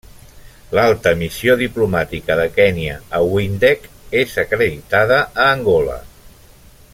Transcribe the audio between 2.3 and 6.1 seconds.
de Kenya a Windhoek és acreditada a Angola.